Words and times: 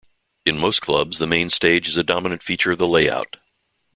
In 0.47 0.57
most 0.57 0.81
clubs 0.81 1.19
the 1.19 1.27
main 1.27 1.51
stage 1.51 1.87
is 1.87 1.95
a 1.95 2.03
dominant 2.03 2.41
feature 2.41 2.71
of 2.71 2.79
the 2.79 2.87
layout. 2.87 3.37